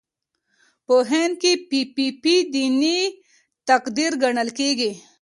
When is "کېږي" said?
4.59-4.91